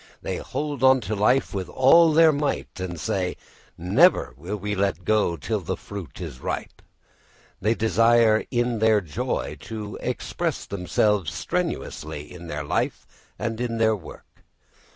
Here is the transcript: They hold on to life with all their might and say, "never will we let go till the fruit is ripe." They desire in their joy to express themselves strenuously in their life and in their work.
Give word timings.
They 0.23 0.37
hold 0.37 0.83
on 0.83 0.99
to 1.01 1.15
life 1.15 1.53
with 1.53 1.69
all 1.69 2.11
their 2.11 2.31
might 2.31 2.79
and 2.79 2.99
say, 2.99 3.37
"never 3.77 4.33
will 4.35 4.55
we 4.57 4.73
let 4.73 5.05
go 5.05 5.37
till 5.37 5.59
the 5.59 5.77
fruit 5.77 6.19
is 6.19 6.39
ripe." 6.39 6.81
They 7.61 7.75
desire 7.75 8.43
in 8.49 8.79
their 8.79 9.01
joy 9.01 9.57
to 9.59 9.99
express 10.01 10.65
themselves 10.65 11.31
strenuously 11.35 12.33
in 12.33 12.47
their 12.47 12.63
life 12.63 13.05
and 13.37 13.61
in 13.61 13.77
their 13.77 13.95
work. 13.95 14.41